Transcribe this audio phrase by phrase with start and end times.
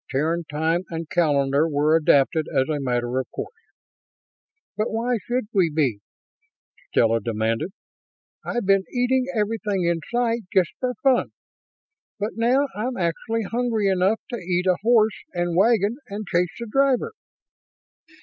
[0.09, 3.53] Terran time and calendar were adapted as a matter of course.
[4.75, 5.99] "But why should we be?"
[6.89, 7.69] Stella demanded.
[8.43, 11.33] "I've been eating everything in sight, just for fun.
[12.17, 16.65] But now I'm actually hungry enough to eat a horse and wagon and chase the
[16.65, 17.11] driver!"